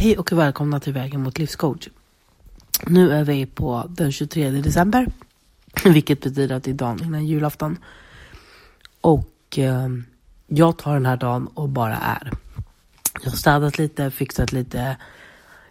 Hej 0.00 0.18
och 0.18 0.32
välkomna 0.32 0.80
till 0.80 0.92
Vägen 0.92 1.22
mot 1.22 1.38
livscoach. 1.38 1.88
Nu 2.86 3.12
är 3.12 3.24
vi 3.24 3.46
på 3.46 3.84
den 3.88 4.12
23 4.12 4.50
december, 4.50 5.06
vilket 5.84 6.20
betyder 6.20 6.56
att 6.56 6.64
det 6.64 6.70
är 6.70 6.74
dagen 6.74 7.02
innan 7.02 7.26
julafton. 7.26 7.78
Och 9.00 9.58
eh, 9.58 9.88
jag 10.46 10.78
tar 10.78 10.94
den 10.94 11.06
här 11.06 11.16
dagen 11.16 11.46
och 11.46 11.68
bara 11.68 11.96
är. 11.96 12.32
Jag 13.22 13.30
har 13.30 13.36
städat 13.36 13.78
lite, 13.78 14.10
fixat 14.10 14.52
lite, 14.52 14.96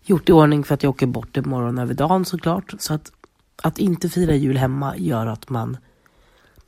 gjort 0.04 0.30
i 0.30 0.32
ordning 0.32 0.64
för 0.64 0.74
att 0.74 0.84
jag 0.84 0.90
åker 0.90 1.08
bort 1.08 1.38
imorgon 1.38 1.78
över 1.78 1.94
dagen 1.94 2.26
såklart. 2.26 2.74
Så 2.80 2.94
att, 2.94 3.12
att 3.62 3.80
inte 3.80 4.10
fira 4.10 4.36
jul 4.36 4.58
hemma 4.58 4.98
gör 4.98 5.28
att 5.28 5.50
man 5.50 5.78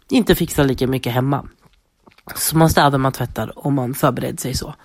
inte 0.10 0.36
fixar 0.36 0.64
lika 0.64 0.88
mycket 0.88 1.14
hemma. 1.14 1.48
Så 2.36 2.58
man 2.58 2.70
städar, 2.70 2.98
man 2.98 3.12
tvättar 3.12 3.60
och 3.60 3.74
man 3.74 3.94
förbereder 3.94 4.38
sig 4.38 4.54
så. 4.54 4.76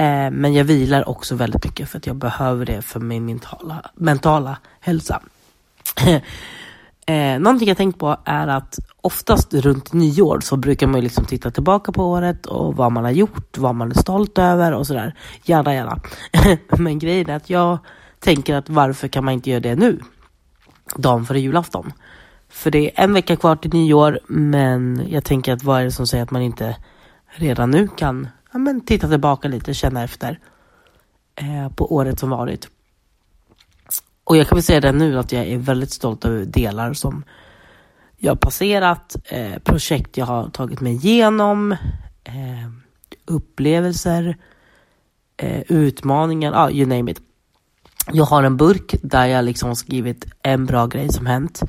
Eh, 0.00 0.30
men 0.30 0.54
jag 0.54 0.64
vilar 0.64 1.08
också 1.08 1.34
väldigt 1.34 1.64
mycket 1.64 1.88
för 1.88 1.98
att 1.98 2.06
jag 2.06 2.16
behöver 2.16 2.66
det 2.66 2.82
för 2.82 3.00
min 3.00 3.26
mentala, 3.26 3.90
mentala 3.94 4.58
hälsa. 4.80 5.22
eh, 7.06 7.38
någonting 7.38 7.68
jag 7.68 7.76
tänkt 7.76 7.98
på 7.98 8.16
är 8.24 8.48
att 8.48 8.78
oftast 9.00 9.54
runt 9.54 9.92
nyår 9.92 10.40
så 10.40 10.56
brukar 10.56 10.86
man 10.86 10.96
ju 10.96 11.02
liksom 11.02 11.24
titta 11.24 11.50
tillbaka 11.50 11.92
på 11.92 12.04
året 12.04 12.46
och 12.46 12.76
vad 12.76 12.92
man 12.92 13.04
har 13.04 13.10
gjort, 13.10 13.58
vad 13.58 13.74
man 13.74 13.90
är 13.90 13.94
stolt 13.94 14.38
över 14.38 14.72
och 14.72 14.86
sådär. 14.86 15.14
Gärna, 15.44 15.74
gärna. 15.74 16.00
men 16.78 16.98
grejen 16.98 17.30
är 17.30 17.36
att 17.36 17.50
jag 17.50 17.78
tänker 18.18 18.54
att 18.54 18.68
varför 18.68 19.08
kan 19.08 19.24
man 19.24 19.34
inte 19.34 19.50
göra 19.50 19.60
det 19.60 19.76
nu? 19.76 20.00
Dagen 20.96 21.26
före 21.26 21.40
julafton. 21.40 21.92
För 22.48 22.70
det 22.70 22.78
är 22.78 23.04
en 23.04 23.12
vecka 23.12 23.36
kvar 23.36 23.56
till 23.56 23.72
nyår, 23.72 24.18
men 24.28 25.06
jag 25.08 25.24
tänker 25.24 25.52
att 25.52 25.64
vad 25.64 25.80
är 25.80 25.84
det 25.84 25.92
som 25.92 26.06
säger 26.06 26.24
att 26.24 26.30
man 26.30 26.42
inte 26.42 26.76
redan 27.36 27.70
nu 27.70 27.88
kan 27.88 28.28
ja, 28.52 28.58
men 28.58 28.80
titta 28.80 29.08
tillbaka 29.08 29.48
lite, 29.48 29.74
känna 29.74 30.02
efter 30.02 30.38
eh, 31.34 31.68
på 31.68 31.94
året 31.94 32.18
som 32.18 32.30
varit. 32.30 32.68
Och 34.24 34.36
jag 34.36 34.48
kan 34.48 34.56
väl 34.56 34.62
säga 34.62 34.80
det 34.80 34.92
nu 34.92 35.18
att 35.18 35.32
jag 35.32 35.46
är 35.46 35.58
väldigt 35.58 35.90
stolt 35.90 36.24
över 36.24 36.44
delar 36.44 36.92
som 36.92 37.24
jag 38.16 38.30
har 38.30 38.36
passerat, 38.36 39.16
eh, 39.24 39.58
projekt 39.58 40.16
jag 40.16 40.26
har 40.26 40.48
tagit 40.48 40.80
mig 40.80 40.92
igenom, 40.92 41.72
eh, 42.24 42.70
upplevelser, 43.24 44.36
eh, 45.36 45.62
utmaningar, 45.68 46.52
ja, 46.52 46.58
ah, 46.58 46.70
you 46.70 46.86
name 46.86 47.10
it. 47.10 47.20
Jag 48.12 48.24
har 48.24 48.42
en 48.42 48.56
burk 48.56 48.94
där 49.02 49.26
jag 49.26 49.44
liksom 49.44 49.76
skrivit 49.76 50.26
en 50.42 50.66
bra 50.66 50.86
grej 50.86 51.08
som 51.12 51.26
hänt. 51.26 51.60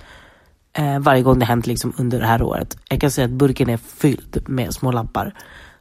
Eh, 0.73 0.99
varje 0.99 1.21
gång 1.21 1.39
det 1.39 1.45
hänt 1.45 1.67
liksom 1.67 1.93
under 1.97 2.19
det 2.19 2.25
här 2.25 2.41
året. 2.41 2.77
Jag 2.89 3.01
kan 3.01 3.11
säga 3.11 3.25
att 3.25 3.31
burken 3.31 3.69
är 3.69 3.77
fylld 3.77 4.43
med 4.47 4.73
små 4.73 4.91
lappar. 4.91 5.33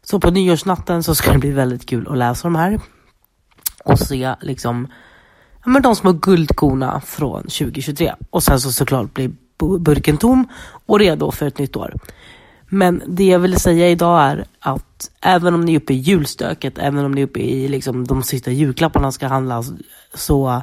Så 0.03 0.20
på 0.20 0.31
nyårsnatten 0.31 1.03
så 1.03 1.15
ska 1.15 1.33
det 1.33 1.39
bli 1.39 1.51
väldigt 1.51 1.87
kul 1.87 2.09
att 2.09 2.19
läsa 2.19 2.48
de 2.48 2.55
här. 2.55 2.81
Och 3.84 3.98
se 3.98 4.34
liksom 4.41 4.89
ja, 5.65 5.70
men 5.70 5.83
de 5.83 5.97
små 5.97 6.12
guldkorna 6.12 7.01
från 7.01 7.43
2023. 7.43 8.15
Och 8.31 8.43
sen 8.43 8.61
så 8.61 8.73
såklart 8.73 9.15
blir 9.15 9.33
burken 9.78 10.19
tom 10.19 10.48
och 10.87 10.98
redo 10.98 11.31
för 11.31 11.47
ett 11.47 11.59
nytt 11.59 11.77
år. 11.77 11.95
Men 12.73 13.03
det 13.06 13.25
jag 13.25 13.39
vill 13.39 13.61
säga 13.61 13.89
idag 13.89 14.23
är 14.23 14.45
att 14.61 15.11
även 15.21 15.55
om 15.55 15.61
ni 15.61 15.75
är 15.75 15.81
uppe 15.81 15.93
i 15.93 15.97
julstöket, 15.97 16.78
även 16.78 17.05
om 17.05 17.12
ni 17.12 17.21
är 17.21 17.27
uppe 17.27 17.41
i 17.41 17.69
liksom 17.69 18.06
de 18.06 18.23
sista 18.23 18.51
julklapparna 18.51 19.12
ska 19.12 19.27
handlas, 19.27 19.73
så 20.15 20.62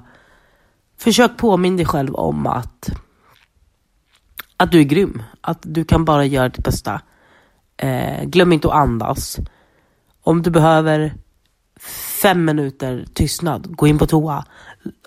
försök 0.97 1.37
påminna 1.37 1.77
dig 1.77 1.85
själv 1.85 2.15
om 2.15 2.47
att, 2.47 2.89
att 4.57 4.71
du 4.71 4.79
är 4.79 4.83
grym. 4.83 5.23
Att 5.41 5.59
du 5.61 5.83
kan 5.85 6.05
bara 6.05 6.25
göra 6.25 6.49
ditt 6.49 6.63
bästa. 6.63 7.01
Eh, 7.77 8.23
glöm 8.23 8.53
inte 8.53 8.67
att 8.67 8.73
andas. 8.73 9.37
Om 10.23 10.41
du 10.41 10.49
behöver 10.49 11.13
fem 12.21 12.45
minuter 12.45 13.05
tystnad, 13.13 13.75
gå 13.75 13.87
in 13.87 13.97
på 13.97 14.07
toa 14.07 14.45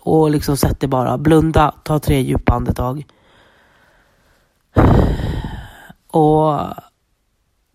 och 0.01 0.31
liksom 0.31 0.57
sätt 0.57 0.81
dig 0.81 0.89
bara, 0.89 1.19
blunda, 1.19 1.75
ta 1.85 1.99
tre 1.99 2.21
djupa 2.21 2.53
andetag. 2.53 3.07
Och 6.07 6.61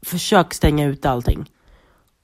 försök 0.05 0.53
stänga 0.53 0.85
ut 0.85 1.05
allting. 1.05 1.51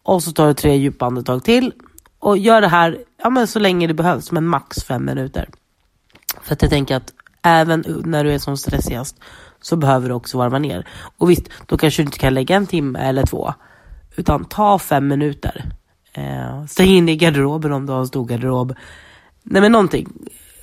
Och 0.03 0.23
så 0.23 0.31
tar 0.31 0.47
du 0.47 0.53
tre 0.53 0.75
djupa 0.75 1.05
andetag 1.05 1.43
till 1.43 1.73
och 2.19 2.37
gör 2.37 2.61
det 2.61 2.67
här 2.67 2.97
ja, 3.23 3.29
men 3.29 3.47
så 3.47 3.59
länge 3.59 3.87
det 3.87 3.93
behövs, 3.93 4.31
men 4.31 4.47
max 4.47 4.83
fem 4.83 5.05
minuter. 5.05 5.49
För 6.41 6.53
att 6.53 6.61
jag 6.61 6.71
tänker 6.71 6.95
att 6.95 7.13
även 7.41 7.83
när 8.05 8.23
du 8.23 8.33
är 8.33 8.39
som 8.39 8.57
stressigast 8.57 9.19
så 9.61 9.75
behöver 9.75 10.09
du 10.09 10.15
också 10.15 10.37
varva 10.37 10.59
ner. 10.59 10.87
Och 11.17 11.29
visst, 11.29 11.49
då 11.65 11.77
kanske 11.77 12.01
du 12.01 12.05
inte 12.05 12.19
kan 12.19 12.33
lägga 12.33 12.55
en 12.55 12.67
timme 12.67 12.99
eller 12.99 13.25
två. 13.25 13.53
Utan 14.15 14.45
ta 14.45 14.79
fem 14.79 15.07
minuter. 15.07 15.71
Eh, 16.13 16.65
stäng 16.65 16.89
in 16.89 17.09
i 17.09 17.15
garderoben 17.15 17.73
om 17.73 17.85
du 17.85 17.93
har 17.93 17.99
en 17.99 18.07
stor 18.07 18.25
garderob. 18.25 18.75
Nej 19.43 19.61
men 19.61 19.71
någonting. 19.71 20.07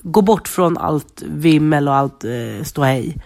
Gå 0.02 0.22
bort 0.22 0.48
från 0.48 0.78
allt 0.78 1.22
vimmel 1.26 1.88
och 1.88 1.94
allt 1.94 2.24
eh, 2.24 2.64
ståhej. 2.64 3.16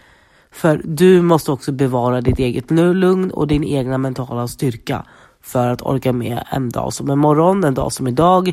För 0.50 0.80
du 0.84 1.22
måste 1.22 1.52
också 1.52 1.72
bevara 1.72 2.20
ditt 2.20 2.38
eget 2.38 2.70
lugn 2.70 3.30
och 3.30 3.46
din 3.46 3.64
egna 3.64 3.98
mentala 3.98 4.48
styrka. 4.48 5.06
För 5.42 5.68
att 5.68 5.82
orka 5.82 6.12
med 6.12 6.44
en 6.50 6.70
dag 6.70 6.92
som 6.92 7.10
imorgon, 7.10 7.64
en 7.64 7.74
dag 7.74 7.92
som 7.92 8.08
idag. 8.08 8.52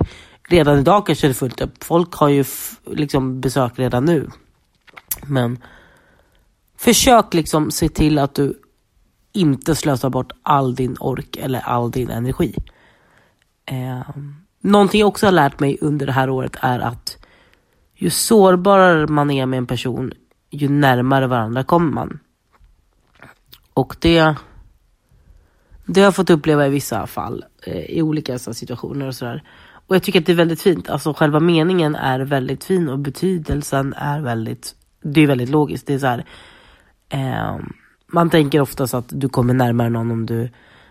Redan 0.50 0.80
idag 0.80 1.06
kanske 1.06 1.28
det 1.28 1.32
är 1.32 1.34
fullt 1.34 1.62
upp. 1.62 1.84
Folk 1.84 2.14
har 2.14 2.30
ju 2.30 2.44
liksom 2.86 3.42
besök 3.42 3.72
redan 3.76 4.06
nu. 4.06 4.30
Men 5.28 5.58
Försök 6.80 7.34
liksom 7.34 7.72
se 7.72 7.90
till 7.90 8.20
att 8.20 8.36
du 8.36 8.62
inte 9.32 9.76
slösar 9.76 10.10
bort 10.10 10.32
all 10.44 10.76
din 10.76 10.98
ork 11.00 11.38
eller 11.38 11.60
all 11.60 11.92
din 11.92 12.10
energi. 12.10 12.56
Eh, 13.66 14.02
någonting 14.62 15.00
jag 15.00 15.08
också 15.08 15.28
har 15.28 15.32
lärt 15.32 15.60
mig 15.60 15.78
under 15.82 16.06
det 16.06 16.12
här 16.12 16.30
året 16.30 16.56
är 16.62 16.80
att 16.80 17.18
ju 17.96 18.10
sårbarare 18.10 19.08
man 19.08 19.32
är 19.32 19.46
med 19.46 19.58
en 19.58 19.68
person, 19.68 20.14
ju 20.50 20.70
närmare 20.70 21.28
varandra 21.28 21.64
kommer 21.64 21.92
man. 21.92 22.20
Och 23.74 23.96
det, 24.00 24.36
det 25.86 26.00
har 26.00 26.06
jag 26.06 26.16
fått 26.16 26.30
uppleva 26.30 26.68
i 26.68 26.70
vissa 26.70 27.08
fall, 27.08 27.46
eh, 27.64 27.86
i 27.86 28.02
olika 28.02 28.40
situationer 28.40 29.08
och 29.08 29.16
sådär. 29.16 29.44
Och 29.88 29.96
jag 29.96 30.04
tycker 30.04 30.20
att 30.20 30.26
det 30.26 30.32
är 30.32 30.36
väldigt 30.36 30.62
fint. 30.62 30.90
Alltså 30.90 31.14
själva 31.14 31.40
meningen 31.40 31.96
är 31.96 32.20
väldigt 32.20 32.64
fin 32.64 32.90
och 32.90 33.00
betydelsen 33.00 33.94
är 33.98 34.22
väldigt, 34.22 34.76
det 35.02 35.22
är 35.22 35.28
väldigt 35.28 35.50
logiskt. 35.50 35.88
Det 35.88 35.94
är 35.94 36.00
så 36.00 36.08
här, 36.08 36.26
Eh, 37.10 37.58
man 38.08 38.30
tänker 38.30 38.62
oftast 38.62 38.94
att 38.94 39.06
du 39.10 39.30
kommer 39.30 39.54
närmare 39.54 39.90
någon 39.90 40.12
om 40.12 40.26
du 40.26 40.50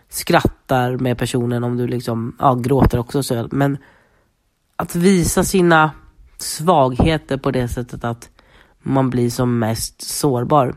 skrattar 0.08 0.96
med 0.96 1.18
personen, 1.18 1.64
om 1.64 1.76
du 1.76 1.86
liksom, 1.86 2.36
ja, 2.38 2.54
gråter 2.54 2.98
också. 2.98 3.22
Så, 3.22 3.48
men 3.50 3.78
att 4.76 4.94
visa 4.94 5.44
sina 5.44 5.90
svagheter 6.38 7.36
på 7.36 7.50
det 7.50 7.68
sättet 7.68 8.04
att 8.04 8.30
man 8.78 9.10
blir 9.10 9.30
som 9.30 9.58
mest 9.58 10.02
sårbar. 10.02 10.74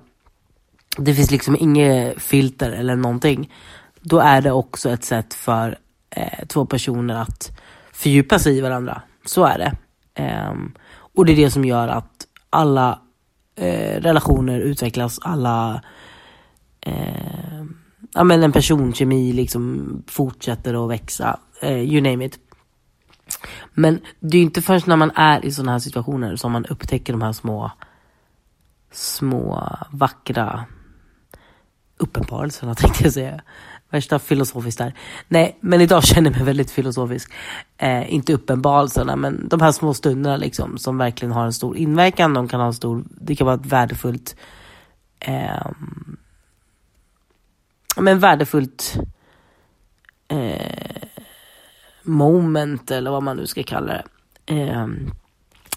Det 0.97 1.13
finns 1.13 1.31
liksom 1.31 1.55
inget 1.59 2.21
filter 2.21 2.71
eller 2.71 2.95
någonting. 2.95 3.53
Då 4.01 4.19
är 4.19 4.41
det 4.41 4.51
också 4.51 4.89
ett 4.89 5.03
sätt 5.03 5.33
för 5.33 5.77
eh, 6.09 6.45
två 6.47 6.65
personer 6.65 7.15
att 7.15 7.59
fördjupa 7.91 8.39
sig 8.39 8.57
i 8.57 8.61
varandra. 8.61 9.01
Så 9.25 9.45
är 9.45 9.57
det. 9.57 9.73
Eh, 10.23 10.53
och 11.15 11.25
det 11.25 11.31
är 11.31 11.35
det 11.35 11.51
som 11.51 11.65
gör 11.65 11.87
att 11.87 12.27
alla 12.49 12.99
eh, 13.55 14.01
relationer 14.01 14.59
utvecklas, 14.59 15.19
alla 15.21 15.81
eh, 16.81 17.63
ja, 18.13 18.23
men 18.23 18.43
en 18.43 18.51
personkemi 18.51 19.33
liksom 19.33 20.03
fortsätter 20.07 20.83
att 20.83 20.91
växa, 20.91 21.39
eh, 21.61 21.79
you 21.79 22.01
name 22.01 22.25
it. 22.25 22.39
Men 23.73 23.99
det 24.19 24.37
är 24.37 24.39
ju 24.39 24.45
inte 24.45 24.61
först 24.61 24.87
när 24.87 24.95
man 24.95 25.11
är 25.15 25.45
i 25.45 25.51
sådana 25.51 25.71
här 25.71 25.79
situationer 25.79 26.35
som 26.35 26.51
man 26.51 26.65
upptäcker 26.65 27.13
de 27.13 27.21
här 27.21 27.31
små, 27.31 27.71
små 28.91 29.77
vackra 29.91 30.65
uppenbarelserna 31.97 32.75
tänkte 32.75 33.03
jag 33.03 33.13
säga. 33.13 33.41
Värsta 33.91 34.19
filosofiskt 34.19 34.77
där. 34.77 34.93
Nej, 35.27 35.57
men 35.59 35.81
idag 35.81 36.03
känner 36.05 36.29
jag 36.29 36.37
mig 36.37 36.45
väldigt 36.45 36.71
filosofisk. 36.71 37.31
Eh, 37.77 38.13
inte 38.13 38.33
uppenbarelserna, 38.33 39.15
men 39.15 39.47
de 39.49 39.61
här 39.61 39.71
små 39.71 39.93
stunderna 39.93 40.37
liksom 40.37 40.77
som 40.77 40.97
verkligen 40.97 41.31
har 41.31 41.45
en 41.45 41.53
stor 41.53 41.77
inverkan. 41.77 42.33
De 42.33 42.47
kan 42.47 42.59
ha 42.59 42.67
en 42.67 42.73
stor, 42.73 43.03
det 43.09 43.35
kan 43.35 43.45
vara 43.45 43.55
ett 43.55 43.65
värdefullt 43.65 44.35
eh, 45.19 45.67
men 47.97 48.19
värdefullt 48.19 48.97
eh, 50.27 51.07
moment 52.03 52.91
eller 52.91 53.11
vad 53.11 53.23
man 53.23 53.37
nu 53.37 53.47
ska 53.47 53.63
kalla 53.63 53.93
det. 53.93 54.03
Eh, 54.45 54.87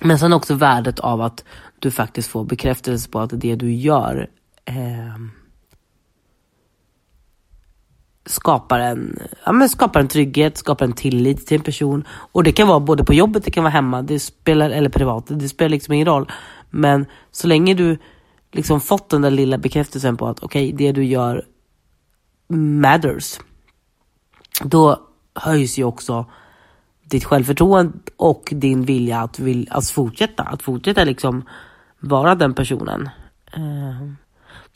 men 0.01 0.19
sen 0.19 0.33
också 0.33 0.55
värdet 0.55 0.99
av 0.99 1.21
att 1.21 1.45
du 1.79 1.91
faktiskt 1.91 2.29
får 2.29 2.45
bekräftelse 2.45 3.11
på 3.11 3.21
att 3.21 3.31
det 3.41 3.57
du 3.57 3.73
gör 3.73 4.29
eh, 4.65 5.17
skapar 8.27 8.79
en, 8.81 9.19
ja, 9.45 9.53
men 9.53 9.69
skapar 9.69 10.01
en 10.01 10.09
trygghet, 10.09 10.59
skapar 10.59 10.85
en 10.85 10.93
tillit 10.93 11.47
till 11.47 11.57
en 11.57 11.65
person. 11.65 12.05
Och 12.09 12.45
det 12.45 12.53
kan 12.53 12.69
vara 12.69 12.81
både 12.81 13.05
på 13.05 13.15
jobbet, 13.15 13.45
det 13.45 13.51
kan 13.51 13.65
vara 13.65 13.73
hemma, 13.73 14.03
det 14.03 14.21
spelar, 14.21 14.71
eller 14.71 14.89
privat. 14.89 15.25
Det 15.29 15.49
spelar 15.49 15.69
liksom 15.69 15.95
ingen 15.95 16.07
roll. 16.07 16.33
Men 16.71 17.07
så 17.31 17.47
länge 17.47 17.75
du 17.75 17.99
liksom 18.53 18.81
fått 18.81 19.09
den 19.09 19.23
där 19.23 19.31
lilla 19.31 19.59
bekräftelsen 19.59 20.17
på 20.17 20.27
att 20.27 20.43
okej, 20.43 20.75
okay, 20.75 20.77
det 20.87 20.93
du 20.93 21.05
gör 21.05 21.45
matters. 22.49 23.41
Då 24.63 25.01
höjs 25.35 25.79
ju 25.79 25.85
också 25.85 26.27
ditt 27.05 27.25
självförtroende 27.25 27.99
och 28.17 28.49
din 28.53 28.85
vilja 28.85 29.21
att, 29.21 29.39
vill, 29.39 29.69
att 29.71 29.91
fortsätta. 29.91 30.43
Att 30.43 30.63
fortsätta 30.63 31.05
liksom 31.05 31.45
vara 32.01 32.35
den 32.35 32.55
personen. 32.55 33.09
Uh 33.57 34.24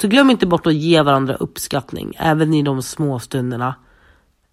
så 0.00 0.08
glöm 0.08 0.30
inte 0.30 0.46
bort 0.46 0.66
att 0.66 0.74
ge 0.74 1.02
varandra 1.02 1.34
uppskattning, 1.34 2.14
även 2.18 2.54
i 2.54 2.62
de 2.62 2.82
små 2.82 3.18
stunderna. 3.18 3.74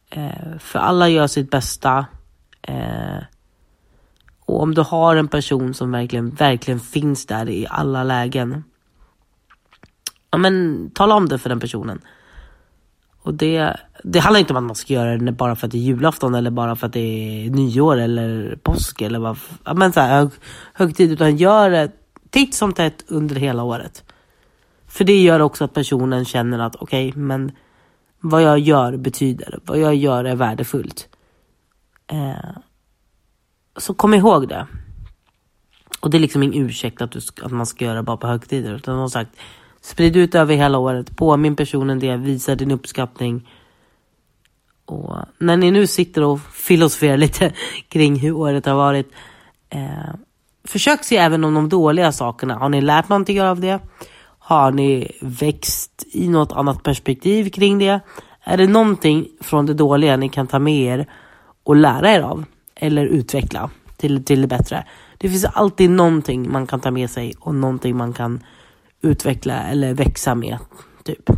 Eh, 0.10 0.58
för 0.60 0.80
alla 0.80 1.10
gör 1.10 1.28
sitt 1.28 1.52
bästa. 1.52 2.06
Eh, 2.62 3.24
och 4.46 4.62
om 4.62 4.74
du 4.74 4.82
har 4.82 5.16
en 5.16 5.28
person 5.28 5.74
som 5.74 5.92
verkligen, 5.92 6.30
verkligen 6.30 6.80
finns 6.80 7.26
där 7.26 7.50
i 7.50 7.68
alla 7.70 8.04
lägen. 8.04 8.64
Ja 10.32 10.38
men 10.38 10.90
tala 10.94 11.16
om 11.16 11.30
det 11.30 11.40
för 11.40 11.50
den 11.50 11.60
personen. 11.60 12.02
Och 13.22 13.34
det, 13.34 13.78
det 14.04 14.20
handlar 14.20 14.40
inte 14.40 14.54
om 14.54 14.58
att 14.58 14.64
man 14.64 14.76
ska 14.76 14.94
göra 14.94 15.18
det 15.18 15.32
bara 15.32 15.56
för 15.56 15.68
att 15.68 15.72
det 15.72 15.78
är 15.78 15.82
julafton 15.82 16.36
eller 16.36 16.52
bara 16.52 16.76
för 16.76 16.88
att 16.88 16.94
det 16.94 17.00
är 17.00 17.50
nyår 17.50 17.98
eller 17.98 18.60
påsk 18.64 19.02
eller 19.02 19.20
vad, 19.20 19.38
ja, 19.64 19.74
men 19.74 19.94
så 19.94 20.00
här, 20.00 20.18
hög, 20.18 20.30
högtid. 20.74 21.12
Utan 21.12 21.38
gör 21.38 21.70
det 21.70 21.92
titt 22.30 22.56
som 22.56 22.74
tätt 22.74 23.06
under 23.08 23.36
hela 23.36 23.64
året. 23.64 24.05
För 24.96 25.04
det 25.04 25.22
gör 25.22 25.40
också 25.40 25.64
att 25.64 25.74
personen 25.74 26.26
känner 26.26 26.60
att 26.60 26.76
okej, 26.76 27.10
okay, 27.10 27.22
men 27.22 27.52
vad 28.20 28.42
jag 28.42 28.60
gör 28.60 28.98
betyder, 28.98 29.60
vad 29.64 29.80
jag 29.80 29.96
gör 29.96 30.26
är 30.26 30.36
värdefullt. 30.36 31.08
Eh, 32.08 32.58
så 33.78 33.94
kom 33.94 34.14
ihåg 34.14 34.48
det. 34.48 34.68
Och 36.00 36.10
det 36.10 36.18
är 36.18 36.20
liksom 36.20 36.44
ingen 36.44 36.66
ursäkt 36.66 37.02
att, 37.02 37.12
du, 37.12 37.20
att 37.42 37.52
man 37.52 37.66
ska 37.66 37.86
göra 37.86 37.96
det 37.96 38.04
bara 38.04 38.18
på 38.18 38.28
högtider. 38.28 38.76
Utan 38.76 38.96
som 38.96 39.10
sagt, 39.10 39.40
sprid 39.82 40.16
ut 40.16 40.36
över 40.36 40.56
hela 40.56 40.78
året. 40.78 41.18
Påminn 41.18 41.56
personen 41.56 42.00
det, 42.00 42.18
visa 42.18 42.56
din 42.56 42.72
uppskattning. 42.72 43.50
Och 44.86 45.16
när 45.38 45.58
ni 45.58 45.72
nu 45.72 45.88
sitter 45.88 46.24
och 46.24 46.40
filosoferar 46.42 47.18
lite 47.18 47.54
kring 47.90 48.16
hur 48.16 48.32
året 48.32 48.66
har 48.66 48.76
varit. 48.76 49.12
Eh, 49.70 50.16
försök 50.64 51.04
se 51.04 51.18
även 51.18 51.44
om 51.44 51.54
de 51.54 51.70
dåliga 51.70 52.12
sakerna. 52.12 52.56
Har 52.56 52.70
ni 52.70 52.82
lärt 52.82 53.10
någonting 53.10 53.42
av 53.42 53.60
det? 53.60 53.80
Har 54.48 54.72
ni 54.72 55.12
växt 55.22 56.04
i 56.12 56.28
något 56.28 56.52
annat 56.52 56.84
perspektiv 56.84 57.50
kring 57.50 57.80
det? 57.80 58.00
Är 58.44 58.58
det 58.58 58.68
någonting 58.68 59.28
från 59.42 59.66
det 59.66 59.74
dåliga 59.74 60.18
ni 60.18 60.30
kan 60.30 60.48
ta 60.48 60.60
med 60.60 61.00
er 61.00 61.10
och 61.64 61.76
lära 61.76 62.12
er 62.12 62.22
av? 62.22 62.46
Eller 62.76 63.06
utveckla 63.06 63.70
till, 63.98 64.26
till 64.26 64.42
det 64.42 64.48
bättre? 64.48 64.86
Det 65.18 65.30
finns 65.30 65.46
alltid 65.46 65.90
någonting 65.90 66.52
man 66.52 66.68
kan 66.68 66.80
ta 66.80 66.92
med 66.92 67.10
sig 67.10 67.34
och 67.40 67.56
någonting 67.56 67.98
man 67.98 68.14
kan 68.14 68.44
utveckla 69.02 69.64
eller 69.64 69.94
växa 69.94 70.36
med. 70.36 70.58
Typ. 71.04 71.30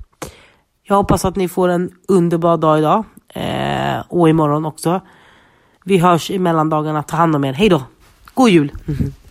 Jag 0.84 0.96
hoppas 0.96 1.26
att 1.26 1.36
ni 1.36 1.48
får 1.48 1.70
en 1.70 1.92
underbar 2.08 2.58
dag 2.58 2.80
idag. 2.80 3.04
Eh, 3.30 4.00
och 4.08 4.30
imorgon 4.30 4.66
också. 4.66 5.02
Vi 5.84 5.98
hörs 5.98 6.32
i 6.32 6.40
mellandagarna. 6.40 7.04
Ta 7.04 7.18
hand 7.18 7.36
om 7.36 7.46
er. 7.46 7.54
Hej 7.54 7.70
då! 7.70 7.84
God 8.34 8.50
jul! 8.50 8.72